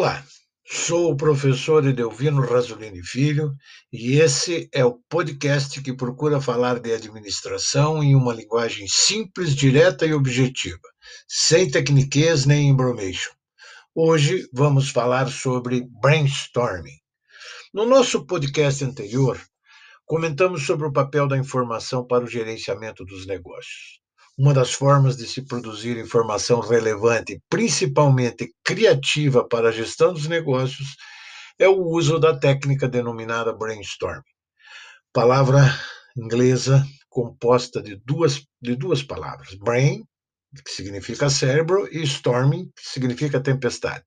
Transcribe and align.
Olá, 0.00 0.24
sou 0.66 1.12
o 1.12 1.14
professor 1.14 1.86
Edelvino 1.86 2.40
Rasolini 2.40 3.04
Filho 3.04 3.54
e 3.92 4.18
esse 4.18 4.66
é 4.72 4.82
o 4.82 4.98
podcast 5.10 5.78
que 5.82 5.94
procura 5.94 6.40
falar 6.40 6.80
de 6.80 6.90
administração 6.90 8.02
em 8.02 8.14
uma 8.14 8.32
linguagem 8.32 8.88
simples, 8.88 9.54
direta 9.54 10.06
e 10.06 10.14
objetiva, 10.14 10.88
sem 11.28 11.70
tecniquez 11.70 12.46
nem 12.46 12.70
embromation. 12.70 13.30
Hoje 13.94 14.48
vamos 14.54 14.88
falar 14.88 15.28
sobre 15.28 15.86
brainstorming. 16.00 16.98
No 17.74 17.84
nosso 17.84 18.24
podcast 18.24 18.82
anterior, 18.82 19.38
comentamos 20.06 20.64
sobre 20.64 20.86
o 20.86 20.92
papel 20.94 21.28
da 21.28 21.36
informação 21.36 22.06
para 22.06 22.24
o 22.24 22.26
gerenciamento 22.26 23.04
dos 23.04 23.26
negócios. 23.26 24.00
Uma 24.42 24.54
das 24.54 24.72
formas 24.72 25.18
de 25.18 25.26
se 25.26 25.42
produzir 25.42 25.98
informação 25.98 26.60
relevante, 26.60 27.42
principalmente 27.46 28.54
criativa 28.64 29.46
para 29.46 29.68
a 29.68 29.70
gestão 29.70 30.14
dos 30.14 30.26
negócios, 30.26 30.96
é 31.58 31.68
o 31.68 31.82
uso 31.82 32.18
da 32.18 32.34
técnica 32.34 32.88
denominada 32.88 33.52
brainstorming. 33.52 34.22
Palavra 35.12 35.60
inglesa 36.16 36.82
composta 37.10 37.82
de 37.82 37.96
duas, 37.96 38.42
de 38.62 38.74
duas 38.76 39.02
palavras: 39.02 39.54
brain, 39.56 40.04
que 40.64 40.70
significa 40.70 41.28
cérebro, 41.28 41.86
e 41.92 42.02
storming, 42.04 42.64
que 42.74 42.88
significa 42.88 43.42
tempestade. 43.42 44.04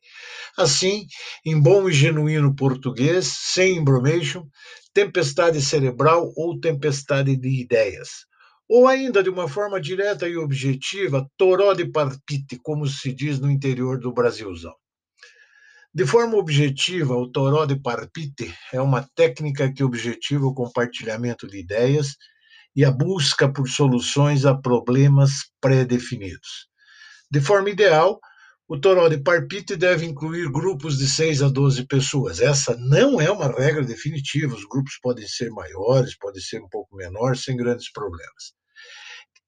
Assim, 0.57 1.05
em 1.45 1.61
bom 1.61 1.87
e 1.87 1.93
genuíno 1.93 2.55
português, 2.55 3.27
sem 3.53 3.77
embromation, 3.77 4.47
tempestade 4.95 5.61
cerebral 5.61 6.33
ou 6.35 6.59
tempestade 6.59 7.37
de 7.37 7.61
ideias 7.61 8.25
ou 8.67 8.87
ainda, 8.87 9.21
de 9.21 9.29
uma 9.29 9.47
forma 9.47 9.79
direta 9.79 10.27
e 10.27 10.37
objetiva, 10.37 11.29
toró 11.37 11.73
de 11.73 11.85
parpite, 11.85 12.59
como 12.61 12.87
se 12.87 13.13
diz 13.13 13.39
no 13.39 13.51
interior 13.51 13.99
do 13.99 14.13
Brasilzão. 14.13 14.73
De 15.93 16.07
forma 16.07 16.37
objetiva, 16.37 17.15
o 17.15 17.29
toró 17.29 17.65
de 17.65 17.79
parpite 17.79 18.51
é 18.71 18.81
uma 18.81 19.07
técnica 19.15 19.71
que 19.71 19.83
objetiva 19.83 20.45
o 20.45 20.53
compartilhamento 20.53 21.45
de 21.47 21.59
ideias 21.59 22.15
e 22.75 22.83
a 22.83 22.89
busca 22.89 23.51
por 23.51 23.69
soluções 23.69 24.45
a 24.45 24.55
problemas 24.55 25.31
pré-definidos. 25.61 26.67
De 27.29 27.39
forma 27.39 27.69
ideal, 27.69 28.19
o 28.67 28.79
toró 28.79 29.09
de 29.09 29.17
parpite 29.17 29.75
deve 29.75 30.05
incluir 30.05 30.49
grupos 30.51 30.97
de 30.97 31.07
6 31.07 31.43
a 31.43 31.49
12 31.49 31.85
pessoas. 31.85 32.39
Essa 32.39 32.75
não 32.77 33.19
é 33.19 33.29
uma 33.29 33.47
regra 33.47 33.83
definitiva, 33.83 34.55
os 34.55 34.65
grupos 34.65 34.97
podem 35.01 35.27
ser 35.27 35.49
maiores, 35.49 36.17
podem 36.17 36.41
ser 36.41 36.61
um 36.61 36.69
pouco 36.69 36.95
menores, 36.95 37.43
sem 37.43 37.57
grandes 37.57 37.91
problemas. 37.91 38.53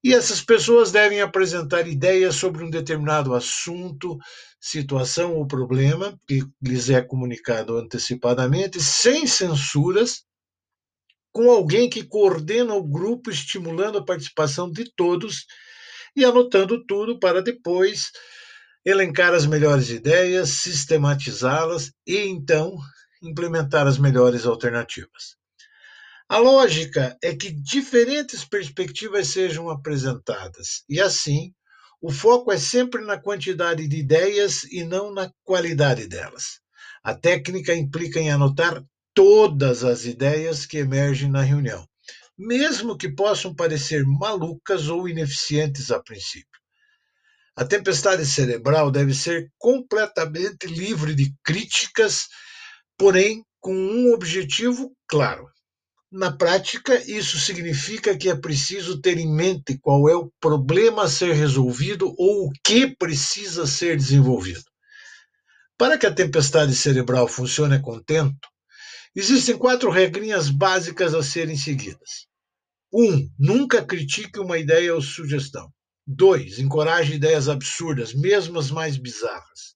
E 0.04 0.14
essas 0.14 0.40
pessoas 0.40 0.92
devem 0.92 1.20
apresentar 1.20 1.88
ideias 1.88 2.36
sobre 2.36 2.62
um 2.62 2.70
determinado 2.70 3.34
assunto, 3.34 4.16
situação 4.60 5.34
ou 5.34 5.46
problema 5.46 6.16
que 6.28 6.44
lhes 6.62 6.90
é 6.90 7.02
comunicado 7.02 7.76
antecipadamente, 7.76 8.80
sem 8.80 9.26
censuras, 9.26 10.24
com 11.32 11.50
alguém 11.50 11.90
que 11.90 12.04
coordena 12.04 12.74
o 12.74 12.86
grupo, 12.86 13.30
estimulando 13.30 13.98
a 13.98 14.04
participação 14.04 14.70
de 14.70 14.90
todos 14.94 15.44
e 16.14 16.24
anotando 16.24 16.84
tudo 16.86 17.18
para 17.18 17.42
depois 17.42 18.10
elencar 18.86 19.34
as 19.34 19.46
melhores 19.46 19.90
ideias, 19.90 20.50
sistematizá-las 20.50 21.90
e 22.06 22.18
então 22.18 22.78
implementar 23.20 23.84
as 23.84 23.98
melhores 23.98 24.46
alternativas. 24.46 25.34
A 26.28 26.38
lógica 26.38 27.18
é 27.20 27.34
que 27.34 27.50
diferentes 27.50 28.44
perspectivas 28.44 29.26
sejam 29.26 29.68
apresentadas, 29.68 30.84
e 30.88 31.00
assim, 31.00 31.52
o 32.00 32.12
foco 32.12 32.52
é 32.52 32.58
sempre 32.58 33.04
na 33.04 33.18
quantidade 33.18 33.88
de 33.88 33.96
ideias 33.96 34.62
e 34.64 34.84
não 34.84 35.12
na 35.12 35.32
qualidade 35.42 36.06
delas. 36.06 36.60
A 37.02 37.12
técnica 37.12 37.74
implica 37.74 38.20
em 38.20 38.30
anotar 38.30 38.84
todas 39.12 39.82
as 39.82 40.04
ideias 40.04 40.64
que 40.64 40.78
emergem 40.78 41.28
na 41.28 41.42
reunião, 41.42 41.84
mesmo 42.38 42.96
que 42.96 43.08
possam 43.08 43.52
parecer 43.52 44.04
malucas 44.04 44.88
ou 44.88 45.08
ineficientes 45.08 45.90
a 45.90 46.00
princípio. 46.00 46.60
A 47.56 47.64
tempestade 47.64 48.26
cerebral 48.26 48.90
deve 48.90 49.14
ser 49.14 49.50
completamente 49.58 50.66
livre 50.66 51.14
de 51.14 51.34
críticas, 51.42 52.28
porém 52.98 53.42
com 53.60 53.74
um 53.74 54.12
objetivo 54.12 54.94
claro: 55.08 55.48
na 56.12 56.30
prática, 56.30 56.94
isso 57.10 57.38
significa 57.38 58.16
que 58.16 58.28
é 58.28 58.34
preciso 58.34 59.00
ter 59.00 59.18
em 59.18 59.32
mente 59.32 59.78
qual 59.78 60.08
é 60.08 60.14
o 60.14 60.30
problema 60.38 61.04
a 61.04 61.08
ser 61.08 61.32
resolvido 61.32 62.14
ou 62.16 62.46
o 62.46 62.52
que 62.62 62.94
precisa 62.94 63.66
ser 63.66 63.96
desenvolvido. 63.96 64.64
Para 65.78 65.98
que 65.98 66.06
a 66.06 66.14
tempestade 66.14 66.74
cerebral 66.74 67.26
funcione 67.26 67.74
a 67.74 67.82
contento, 67.82 68.48
existem 69.14 69.58
quatro 69.58 69.90
regrinhas 69.90 70.48
básicas 70.48 71.14
a 71.14 71.22
serem 71.22 71.56
seguidas. 71.56 72.26
1. 72.92 73.02
Um, 73.02 73.30
nunca 73.38 73.84
critique 73.84 74.38
uma 74.38 74.58
ideia 74.58 74.94
ou 74.94 75.02
sugestão. 75.02 75.70
2. 76.06 76.60
Encoraje 76.60 77.14
ideias 77.14 77.48
absurdas, 77.48 78.14
mesmo 78.14 78.58
as 78.58 78.70
mais 78.70 78.96
bizarras. 78.96 79.74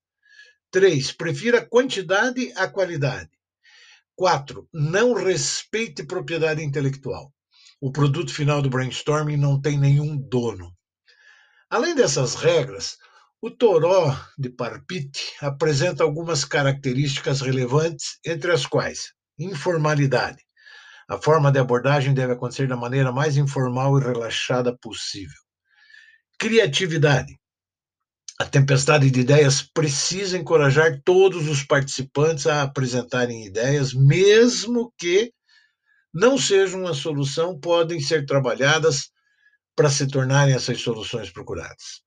3. 0.70 1.12
Prefira 1.12 1.66
quantidade 1.66 2.52
à 2.54 2.68
qualidade. 2.68 3.30
Quatro, 4.14 4.68
não 4.72 5.14
respeite 5.14 6.04
propriedade 6.04 6.62
intelectual. 6.62 7.32
O 7.80 7.90
produto 7.90 8.32
final 8.32 8.62
do 8.62 8.70
brainstorming 8.70 9.36
não 9.36 9.60
tem 9.60 9.78
nenhum 9.78 10.16
dono. 10.16 10.72
Além 11.68 11.94
dessas 11.94 12.34
regras, 12.34 12.96
o 13.40 13.50
toró 13.50 14.14
de 14.38 14.50
Parpite 14.50 15.32
apresenta 15.40 16.04
algumas 16.04 16.44
características 16.44 17.40
relevantes, 17.40 18.18
entre 18.24 18.52
as 18.52 18.66
quais 18.66 19.14
informalidade. 19.38 20.44
A 21.08 21.16
forma 21.16 21.50
de 21.50 21.58
abordagem 21.58 22.14
deve 22.14 22.34
acontecer 22.34 22.68
da 22.68 22.76
maneira 22.76 23.10
mais 23.10 23.36
informal 23.36 23.98
e 23.98 24.04
relaxada 24.04 24.76
possível. 24.76 25.40
Criatividade. 26.40 27.38
A 28.38 28.46
tempestade 28.46 29.10
de 29.10 29.20
ideias 29.20 29.60
precisa 29.60 30.38
encorajar 30.38 30.98
todos 31.04 31.46
os 31.46 31.62
participantes 31.62 32.46
a 32.46 32.62
apresentarem 32.62 33.44
ideias, 33.44 33.92
mesmo 33.92 34.90
que 34.96 35.34
não 36.14 36.38
sejam 36.38 36.80
uma 36.80 36.94
solução, 36.94 37.60
podem 37.60 38.00
ser 38.00 38.24
trabalhadas 38.24 39.10
para 39.76 39.90
se 39.90 40.08
tornarem 40.08 40.54
essas 40.54 40.80
soluções 40.80 41.28
procuradas. 41.28 42.00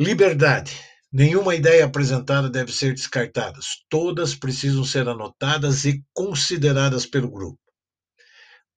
Liberdade. 0.00 0.74
Nenhuma 1.12 1.54
ideia 1.54 1.84
apresentada 1.84 2.48
deve 2.48 2.72
ser 2.72 2.94
descartada. 2.94 3.60
Todas 3.90 4.34
precisam 4.34 4.82
ser 4.82 5.06
anotadas 5.06 5.84
e 5.84 6.02
consideradas 6.14 7.04
pelo 7.04 7.30
grupo. 7.30 7.60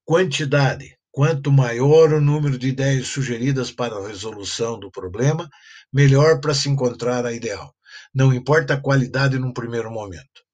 Quantidade. 0.04 0.97
Quanto 1.18 1.52
maior 1.52 2.14
o 2.14 2.22
número 2.22 2.60
de 2.60 2.68
ideias 2.68 3.08
sugeridas 3.08 3.72
para 3.72 3.96
a 3.96 4.08
resolução 4.08 4.80
do 4.80 4.92
problema, 4.92 5.50
melhor 5.92 6.40
para 6.40 6.54
se 6.54 6.70
encontrar 6.70 7.26
a 7.26 7.34
ideal. 7.34 7.76
Não 8.14 8.32
importa 8.32 8.76
a 8.76 8.80
qualidade 8.80 9.40
num 9.40 9.52
primeiro 9.52 9.90
momento. 9.90 10.46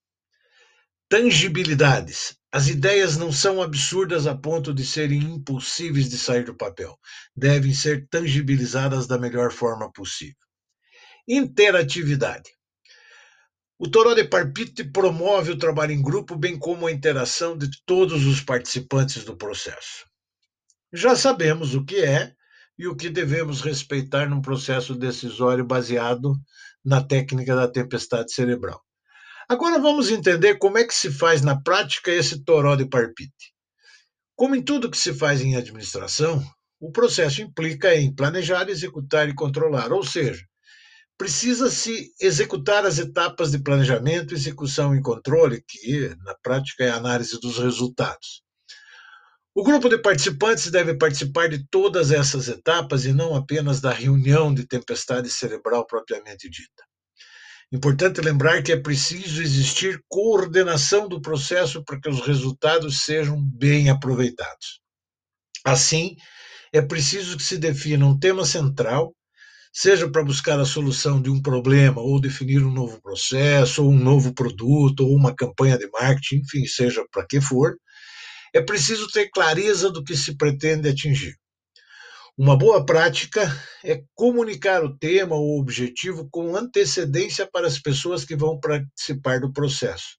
Tangibilidades. 1.10 2.38
As 2.50 2.70
ideias 2.70 3.18
não 3.18 3.30
são 3.30 3.62
absurdas 3.62 4.26
a 4.26 4.34
ponto 4.34 4.74
de 4.74 4.86
serem 4.86 5.20
impossíveis 5.36 6.10
de 6.10 6.18
sair 6.18 6.46
do 6.46 6.56
papel. 6.56 6.98
Devem 7.36 7.74
ser 7.74 8.08
tangibilizadas 8.08 9.06
da 9.06 9.18
melhor 9.18 9.52
forma 9.52 9.92
possível. 9.92 10.48
Interatividade. 11.28 12.50
O 13.78 13.92
Toró 13.92 14.14
de 14.14 14.24
Parpite 14.24 14.86
promove 14.86 15.52
o 15.52 15.58
trabalho 15.58 15.92
em 15.92 16.02
grupo, 16.02 16.38
bem 16.38 16.58
como 16.58 16.88
a 16.88 16.92
interação 16.94 17.58
de 17.58 17.70
todos 17.86 18.26
os 18.26 18.40
participantes 18.40 19.26
do 19.26 19.36
processo. 19.36 20.13
Já 20.96 21.16
sabemos 21.16 21.74
o 21.74 21.84
que 21.84 21.96
é 21.96 22.36
e 22.78 22.88
o 22.88 22.96
que 22.96 23.10
devemos 23.10 23.62
respeitar 23.62 24.30
num 24.30 24.40
processo 24.40 24.94
decisório 24.94 25.66
baseado 25.66 26.36
na 26.86 27.04
técnica 27.04 27.56
da 27.56 27.68
tempestade 27.68 28.32
cerebral. 28.32 28.80
Agora 29.50 29.80
vamos 29.80 30.12
entender 30.12 30.60
como 30.60 30.78
é 30.78 30.84
que 30.84 30.94
se 30.94 31.12
faz 31.12 31.42
na 31.42 31.60
prática 31.60 32.12
esse 32.12 32.44
toró 32.44 32.76
de 32.76 32.86
parpite. 32.86 33.56
Como 34.36 34.56
em 34.56 34.62
tudo 34.62 34.90
que 34.90 34.98
se 34.98 35.16
faz 35.16 35.42
em 35.42 35.56
administração, 35.56 36.46
o 36.80 36.92
processo 36.92 37.42
implica 37.42 37.96
em 37.96 38.14
planejar, 38.14 38.70
executar 38.70 39.28
e 39.28 39.34
controlar, 39.34 39.92
ou 39.92 40.04
seja, 40.04 40.46
precisa-se 41.18 42.12
executar 42.22 42.86
as 42.86 43.00
etapas 43.00 43.50
de 43.50 43.58
planejamento, 43.58 44.36
execução 44.36 44.96
e 44.96 45.02
controle, 45.02 45.64
que 45.68 46.16
na 46.24 46.36
prática 46.36 46.84
é 46.84 46.90
a 46.92 46.98
análise 46.98 47.40
dos 47.40 47.58
resultados. 47.58 48.43
O 49.56 49.64
grupo 49.64 49.88
de 49.88 50.00
participantes 50.00 50.72
deve 50.72 50.96
participar 50.96 51.48
de 51.48 51.64
todas 51.70 52.12
essas 52.12 52.48
etapas 52.48 53.06
e 53.06 53.14
não 53.14 53.36
apenas 53.36 53.80
da 53.80 53.92
reunião 53.92 54.52
de 54.52 54.66
tempestade 54.66 55.30
cerebral 55.30 55.86
propriamente 55.86 56.50
dita. 56.50 56.84
Importante 57.72 58.20
lembrar 58.20 58.64
que 58.64 58.72
é 58.72 58.80
preciso 58.80 59.44
existir 59.44 60.04
coordenação 60.10 61.08
do 61.08 61.22
processo 61.22 61.84
para 61.84 62.00
que 62.00 62.10
os 62.10 62.22
resultados 62.22 63.02
sejam 63.02 63.40
bem 63.44 63.92
aproveitados. 63.92 64.82
Assim, 65.64 66.16
é 66.72 66.82
preciso 66.82 67.38
que 67.38 67.44
se 67.44 67.60
defina 67.60 68.08
um 68.08 68.18
tema 68.18 68.46
central, 68.46 69.16
seja 69.72 70.10
para 70.10 70.24
buscar 70.24 70.60
a 70.60 70.66
solução 70.66 71.22
de 71.22 71.30
um 71.30 71.40
problema, 71.40 72.02
ou 72.02 72.20
definir 72.20 72.64
um 72.64 72.72
novo 72.72 73.00
processo, 73.04 73.84
ou 73.84 73.92
um 73.92 74.00
novo 74.00 74.34
produto, 74.34 75.02
ou 75.02 75.16
uma 75.16 75.36
campanha 75.36 75.78
de 75.78 75.88
marketing, 75.92 76.38
enfim, 76.38 76.66
seja 76.66 77.06
para 77.12 77.26
que 77.28 77.40
for, 77.40 77.78
é 78.54 78.62
preciso 78.62 79.08
ter 79.08 79.30
clareza 79.30 79.90
do 79.90 80.04
que 80.04 80.16
se 80.16 80.38
pretende 80.38 80.88
atingir. 80.88 81.36
Uma 82.38 82.58
boa 82.58 82.86
prática 82.86 83.42
é 83.84 84.04
comunicar 84.16 84.84
o 84.84 84.98
tema 84.98 85.36
ou 85.36 85.60
objetivo 85.60 86.28
com 86.32 86.56
antecedência 86.56 87.48
para 87.52 87.68
as 87.68 87.80
pessoas 87.80 88.26
que 88.26 88.36
vão 88.36 88.60
participar 88.60 89.40
do 89.40 89.54
processo, 89.54 90.18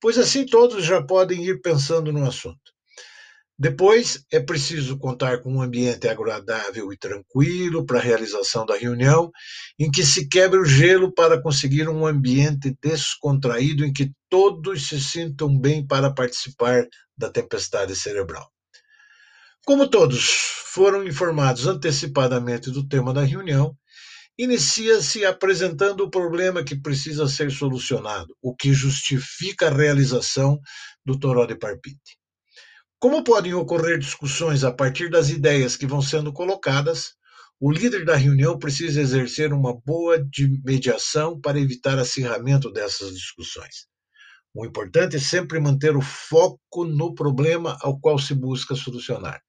pois 0.00 0.18
assim 0.18 0.44
todos 0.44 0.84
já 0.84 1.02
podem 1.02 1.44
ir 1.44 1.60
pensando 1.60 2.12
no 2.12 2.26
assunto. 2.26 2.75
Depois, 3.58 4.22
é 4.30 4.38
preciso 4.38 4.98
contar 4.98 5.40
com 5.40 5.54
um 5.54 5.62
ambiente 5.62 6.06
agradável 6.06 6.92
e 6.92 6.98
tranquilo 6.98 7.86
para 7.86 7.98
a 7.98 8.02
realização 8.02 8.66
da 8.66 8.76
reunião, 8.76 9.30
em 9.78 9.90
que 9.90 10.04
se 10.04 10.28
quebre 10.28 10.58
o 10.58 10.64
gelo 10.64 11.10
para 11.14 11.40
conseguir 11.40 11.88
um 11.88 12.06
ambiente 12.06 12.76
descontraído 12.82 13.82
em 13.82 13.92
que 13.94 14.12
todos 14.28 14.88
se 14.88 15.00
sintam 15.00 15.58
bem 15.58 15.86
para 15.86 16.12
participar 16.12 16.86
da 17.16 17.30
tempestade 17.30 17.96
cerebral. 17.96 18.46
Como 19.64 19.88
todos 19.88 20.28
foram 20.74 21.06
informados 21.06 21.66
antecipadamente 21.66 22.70
do 22.70 22.86
tema 22.86 23.14
da 23.14 23.22
reunião, 23.22 23.74
inicia-se 24.36 25.24
apresentando 25.24 26.02
o 26.02 26.10
problema 26.10 26.62
que 26.62 26.78
precisa 26.78 27.26
ser 27.26 27.50
solucionado, 27.50 28.36
o 28.42 28.54
que 28.54 28.74
justifica 28.74 29.68
a 29.68 29.74
realização 29.74 30.60
do 31.06 31.18
toró 31.18 31.46
de 31.46 31.56
parpite. 31.56 32.18
Como 32.98 33.22
podem 33.22 33.52
ocorrer 33.52 33.98
discussões 33.98 34.64
a 34.64 34.72
partir 34.72 35.10
das 35.10 35.28
ideias 35.28 35.76
que 35.76 35.86
vão 35.86 36.00
sendo 36.00 36.32
colocadas, 36.32 37.14
o 37.60 37.70
líder 37.70 38.06
da 38.06 38.16
reunião 38.16 38.58
precisa 38.58 39.00
exercer 39.00 39.52
uma 39.52 39.78
boa 39.84 40.18
mediação 40.64 41.38
para 41.38 41.60
evitar 41.60 41.98
acirramento 41.98 42.72
dessas 42.72 43.12
discussões. 43.12 43.86
O 44.54 44.64
importante 44.64 45.16
é 45.16 45.20
sempre 45.20 45.60
manter 45.60 45.94
o 45.94 46.00
foco 46.00 46.84
no 46.86 47.14
problema 47.14 47.76
ao 47.82 48.00
qual 48.00 48.18
se 48.18 48.34
busca 48.34 48.74
solucionar. 48.74 49.42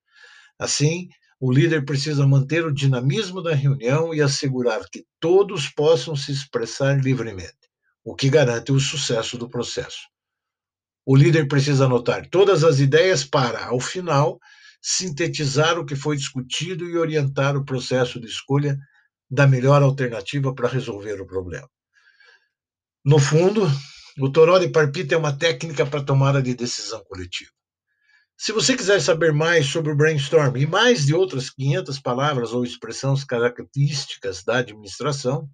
Assim, 0.60 1.08
o 1.40 1.50
líder 1.50 1.86
precisa 1.86 2.28
manter 2.28 2.66
o 2.66 2.74
dinamismo 2.74 3.42
da 3.42 3.56
reunião 3.56 4.14
e 4.14 4.22
assegurar 4.22 4.82
que 4.92 5.06
todos 5.22 5.70
possam 5.70 6.18
se 6.18 6.34
expressar 6.34 7.02
livremente, 7.02 7.56
o 8.04 8.14
que 8.14 8.30
garante 8.30 8.74
o 8.74 8.80
sucesso 8.80 9.38
do 9.38 9.50
processo. 9.50 10.02
O 11.10 11.16
líder 11.16 11.48
precisa 11.48 11.86
anotar 11.86 12.28
todas 12.30 12.66
as 12.66 12.80
ideias 12.80 13.24
para, 13.24 13.68
ao 13.68 13.80
final, 13.80 14.38
sintetizar 14.82 15.80
o 15.80 15.86
que 15.86 15.96
foi 15.96 16.18
discutido 16.18 16.84
e 16.84 16.98
orientar 16.98 17.56
o 17.56 17.64
processo 17.64 18.20
de 18.20 18.28
escolha 18.28 18.78
da 19.32 19.48
melhor 19.48 19.82
alternativa 19.82 20.54
para 20.54 20.68
resolver 20.68 21.22
o 21.22 21.26
problema. 21.26 21.70
No 23.06 23.20
fundo, 23.20 23.66
o 24.20 24.30
toró 24.30 24.60
de 24.60 24.68
parpita 24.68 25.16
é 25.16 25.18
uma 25.18 25.32
técnica 25.32 25.86
para 25.86 26.04
tomada 26.04 26.42
de 26.42 26.54
decisão 26.54 27.02
coletiva. 27.06 27.52
Se 28.38 28.52
você 28.52 28.76
quiser 28.76 29.00
saber 29.00 29.32
mais 29.32 29.66
sobre 29.66 29.94
o 29.94 29.96
brainstorm 29.96 30.58
e 30.58 30.68
mais 30.68 31.06
de 31.06 31.16
outras 31.16 31.50
500 31.50 32.02
palavras 32.02 32.52
ou 32.52 32.66
expressões 32.66 33.24
características 33.24 34.44
da 34.44 34.58
administração, 34.58 35.48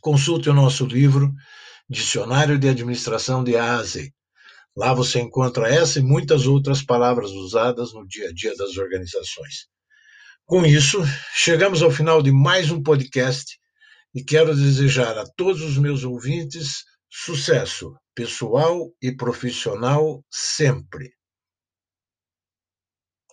consulte 0.00 0.48
o 0.48 0.54
nosso 0.54 0.86
livro 0.86 1.30
Dicionário 1.90 2.58
de 2.58 2.70
Administração 2.70 3.44
de 3.44 3.54
A 3.54 3.76
a 3.76 3.82
Z, 3.82 4.10
Lá 4.76 4.94
você 4.94 5.20
encontra 5.20 5.68
essa 5.68 5.98
e 5.98 6.02
muitas 6.02 6.46
outras 6.46 6.82
palavras 6.82 7.30
usadas 7.30 7.92
no 7.92 8.06
dia 8.06 8.28
a 8.28 8.32
dia 8.32 8.54
das 8.56 8.76
organizações. 8.78 9.66
Com 10.46 10.64
isso, 10.64 11.02
chegamos 11.34 11.82
ao 11.82 11.90
final 11.90 12.22
de 12.22 12.32
mais 12.32 12.70
um 12.70 12.82
podcast 12.82 13.58
e 14.14 14.24
quero 14.24 14.54
desejar 14.54 15.18
a 15.18 15.24
todos 15.36 15.62
os 15.62 15.76
meus 15.76 16.04
ouvintes 16.04 16.84
sucesso 17.10 17.94
pessoal 18.14 18.90
e 19.00 19.12
profissional 19.12 20.24
sempre. 20.30 21.10